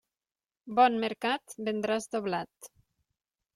Bon 0.79 0.97
mercat 1.03 1.55
vendràs 1.69 2.11
doblat. 2.17 2.73